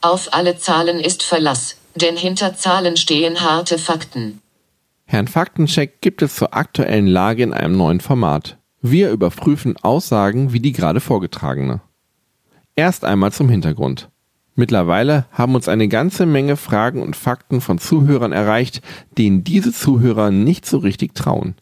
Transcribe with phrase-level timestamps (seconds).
[0.00, 4.40] Auf alle Zahlen ist Verlass, denn hinter Zahlen stehen harte Fakten.
[5.06, 8.58] Herrn Faktencheck gibt es zur aktuellen Lage in einem neuen Format.
[8.80, 11.80] Wir überprüfen Aussagen wie die gerade vorgetragene.
[12.76, 14.08] Erst einmal zum Hintergrund.
[14.54, 18.82] Mittlerweile haben uns eine ganze Menge Fragen und Fakten von Zuhörern erreicht,
[19.16, 21.56] denen diese Zuhörer nicht so richtig trauen.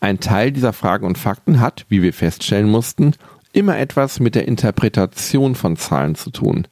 [0.00, 3.14] Ein Teil dieser Fragen und Fakten hat, wie wir feststellen mussten,
[3.52, 6.66] immer etwas mit der Interpretation von Zahlen zu tun.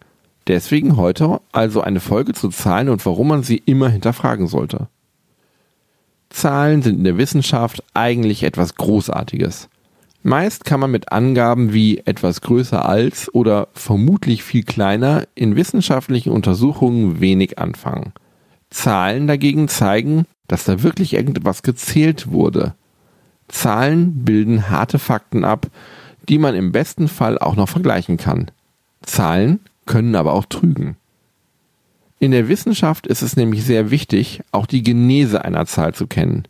[0.48, 4.88] Deswegen heute also eine Folge zu Zahlen und warum man sie immer hinterfragen sollte.
[6.30, 9.68] Zahlen sind in der Wissenschaft eigentlich etwas Großartiges.
[10.24, 16.30] Meist kann man mit Angaben wie etwas größer als oder vermutlich viel kleiner in wissenschaftlichen
[16.30, 18.12] Untersuchungen wenig anfangen.
[18.70, 22.74] Zahlen dagegen zeigen, dass da wirklich irgendetwas gezählt wurde.
[23.48, 25.66] Zahlen bilden harte Fakten ab,
[26.28, 28.50] die man im besten Fall auch noch vergleichen kann.
[29.02, 30.96] Zahlen können aber auch trügen.
[32.18, 36.46] In der Wissenschaft ist es nämlich sehr wichtig, auch die Genese einer Zahl zu kennen.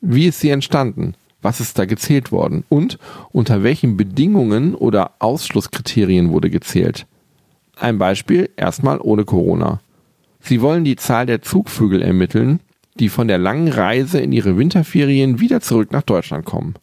[0.00, 1.14] Wie ist sie entstanden?
[1.42, 2.64] Was ist da gezählt worden?
[2.68, 2.98] Und
[3.30, 7.06] unter welchen Bedingungen oder Ausschlusskriterien wurde gezählt?
[7.76, 9.80] Ein Beispiel erstmal ohne Corona.
[10.40, 12.60] Sie wollen die Zahl der Zugvögel ermitteln,
[12.98, 16.74] die von der langen Reise in ihre Winterferien wieder zurück nach Deutschland kommen.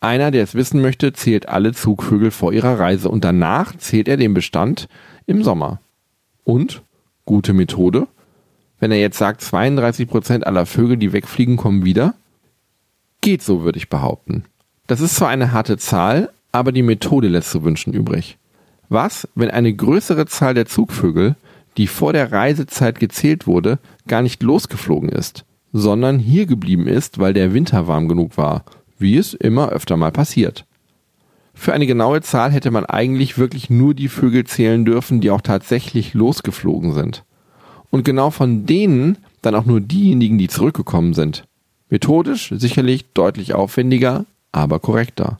[0.00, 4.16] Einer, der es wissen möchte, zählt alle Zugvögel vor ihrer Reise und danach zählt er
[4.16, 4.88] den Bestand
[5.26, 5.80] im Sommer.
[6.44, 6.82] Und
[7.24, 8.06] gute Methode.
[8.78, 12.14] Wenn er jetzt sagt, 32 Prozent aller Vögel, die wegfliegen, kommen wieder,
[13.22, 14.44] geht so, würde ich behaupten.
[14.86, 18.38] Das ist zwar eine harte Zahl, aber die Methode lässt zu wünschen übrig.
[18.88, 21.34] Was, wenn eine größere Zahl der Zugvögel,
[21.76, 27.32] die vor der Reisezeit gezählt wurde, gar nicht losgeflogen ist, sondern hier geblieben ist, weil
[27.32, 28.64] der Winter warm genug war,
[28.98, 30.64] wie es immer öfter mal passiert.
[31.54, 35.40] Für eine genaue Zahl hätte man eigentlich wirklich nur die Vögel zählen dürfen, die auch
[35.40, 37.24] tatsächlich losgeflogen sind.
[37.90, 41.44] Und genau von denen dann auch nur diejenigen, die zurückgekommen sind.
[41.88, 45.38] Methodisch sicherlich deutlich aufwendiger, aber korrekter.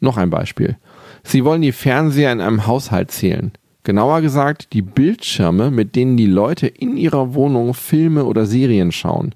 [0.00, 0.76] Noch ein Beispiel.
[1.24, 3.52] Sie wollen die Fernseher in einem Haushalt zählen.
[3.84, 9.34] Genauer gesagt die Bildschirme, mit denen die Leute in ihrer Wohnung Filme oder Serien schauen.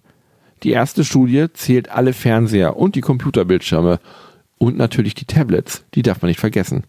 [0.63, 4.01] Die erste Studie zählt alle Fernseher und die Computerbildschirme
[4.59, 6.85] und natürlich die Tablets, die darf man nicht vergessen.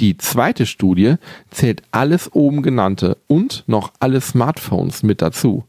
[0.00, 1.14] Die zweite Studie
[1.50, 5.64] zählt alles oben genannte und noch alle Smartphones mit dazu.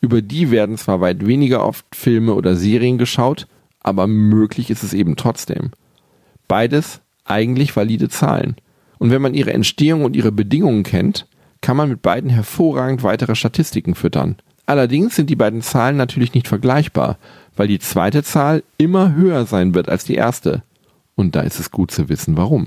[0.00, 3.46] Über die werden zwar weit weniger oft Filme oder Serien geschaut,
[3.80, 5.72] aber möglich ist es eben trotzdem.
[6.46, 8.56] Beides eigentlich valide Zahlen.
[8.98, 11.26] Und wenn man ihre Entstehung und ihre Bedingungen kennt,
[11.60, 14.36] kann man mit beiden hervorragend weitere Statistiken füttern.
[14.68, 17.16] Allerdings sind die beiden Zahlen natürlich nicht vergleichbar,
[17.56, 20.62] weil die zweite Zahl immer höher sein wird als die erste.
[21.14, 22.66] Und da ist es gut zu wissen, warum.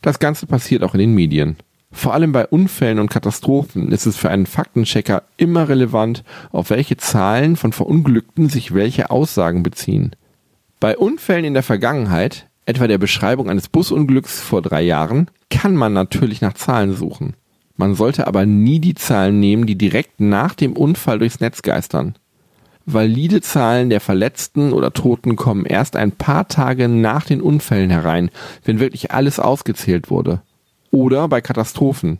[0.00, 1.58] Das Ganze passiert auch in den Medien.
[1.92, 6.96] Vor allem bei Unfällen und Katastrophen ist es für einen Faktenchecker immer relevant, auf welche
[6.96, 10.16] Zahlen von Verunglückten sich welche Aussagen beziehen.
[10.80, 15.92] Bei Unfällen in der Vergangenheit, etwa der Beschreibung eines Busunglücks vor drei Jahren, kann man
[15.92, 17.34] natürlich nach Zahlen suchen.
[17.78, 22.16] Man sollte aber nie die Zahlen nehmen, die direkt nach dem Unfall durchs Netz geistern.
[22.84, 28.30] Valide Zahlen der Verletzten oder Toten kommen erst ein paar Tage nach den Unfällen herein,
[28.64, 30.42] wenn wirklich alles ausgezählt wurde.
[30.90, 32.18] Oder bei Katastrophen.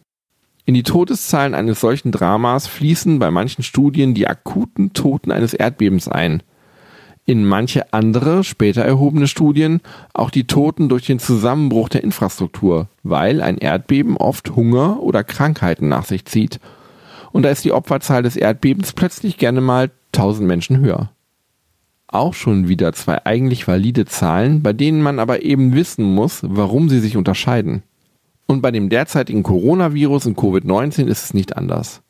[0.65, 6.07] In die Todeszahlen eines solchen Dramas fließen bei manchen Studien die akuten Toten eines Erdbebens
[6.07, 6.43] ein.
[7.29, 9.83] In manche andere, später erhobene Studien
[10.15, 15.91] auch die Toten durch den Zusammenbruch der Infrastruktur, weil ein Erdbeben oft Hunger oder Krankheiten
[15.91, 16.59] nach sich zieht.
[17.31, 21.11] Und da ist die Opferzahl des Erdbebens plötzlich gerne mal 1000 Menschen höher.
[22.07, 26.89] Auch schon wieder zwei eigentlich valide Zahlen, bei denen man aber eben wissen muss, warum
[26.89, 27.83] sie sich unterscheiden.
[28.47, 32.01] Und bei dem derzeitigen Coronavirus und Covid-19 ist es nicht anders.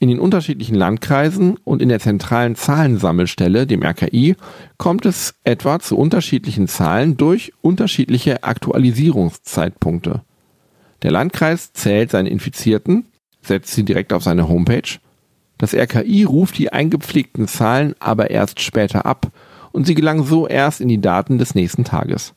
[0.00, 4.36] In den unterschiedlichen Landkreisen und in der zentralen Zahlensammelstelle, dem RKI,
[4.76, 10.22] kommt es etwa zu unterschiedlichen Zahlen durch unterschiedliche Aktualisierungszeitpunkte.
[11.02, 13.06] Der Landkreis zählt seine Infizierten,
[13.42, 14.98] setzt sie direkt auf seine Homepage
[15.58, 19.32] das RKI ruft die eingepflegten Zahlen aber erst später ab
[19.72, 22.34] und sie gelangen so erst in die Daten des nächsten Tages.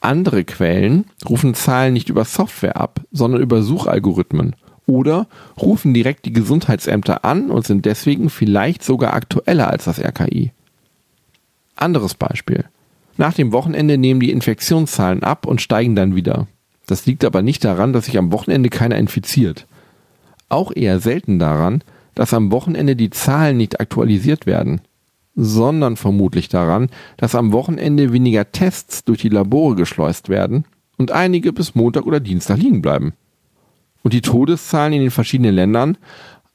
[0.00, 4.54] Andere Quellen rufen Zahlen nicht über Software ab, sondern über Suchalgorithmen
[4.90, 5.28] oder
[5.60, 10.50] rufen direkt die Gesundheitsämter an und sind deswegen vielleicht sogar aktueller als das RKI.
[11.76, 12.64] Anderes Beispiel.
[13.16, 16.48] Nach dem Wochenende nehmen die Infektionszahlen ab und steigen dann wieder.
[16.86, 19.66] Das liegt aber nicht daran, dass sich am Wochenende keiner infiziert.
[20.48, 21.84] Auch eher selten daran,
[22.14, 24.80] dass am Wochenende die Zahlen nicht aktualisiert werden,
[25.36, 30.64] sondern vermutlich daran, dass am Wochenende weniger Tests durch die Labore geschleust werden
[30.98, 33.12] und einige bis Montag oder Dienstag liegen bleiben.
[34.02, 35.98] Und die Todeszahlen in den verschiedenen Ländern,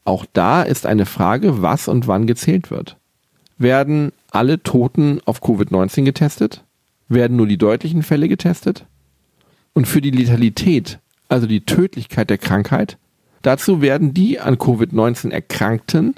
[0.04, 2.98] auch da ist eine Frage, was und wann gezählt wird.
[3.58, 6.64] Werden alle Toten auf Covid-19 getestet?
[7.08, 8.86] Werden nur die deutlichen Fälle getestet?
[9.74, 12.98] Und für die Letalität, also die Tödlichkeit der Krankheit,
[13.42, 16.16] dazu werden die an Covid-19 Erkrankten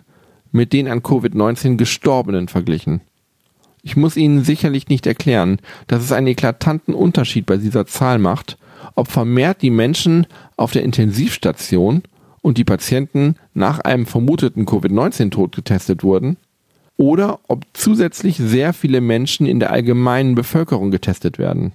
[0.51, 3.01] mit den an Covid-19 Gestorbenen verglichen.
[3.83, 8.57] Ich muss Ihnen sicherlich nicht erklären, dass es einen eklatanten Unterschied bei dieser Zahl macht,
[8.97, 10.25] ob vermehrt die Menschen
[10.57, 12.01] auf der Intensivstation
[12.41, 16.38] und die Patienten nach einem vermuteten Covid-19-Tod getestet wurden,
[16.97, 21.73] oder ob zusätzlich sehr viele Menschen in der allgemeinen Bevölkerung getestet werden.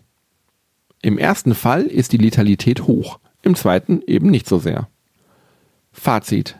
[1.00, 4.88] Im ersten Fall ist die Letalität hoch, im zweiten eben nicht so sehr.
[5.92, 6.56] Fazit.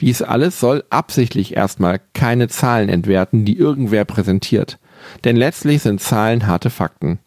[0.00, 4.78] Dies alles soll absichtlich erstmal keine Zahlen entwerten, die irgendwer präsentiert.
[5.24, 7.18] Denn letztlich sind Zahlen harte Fakten.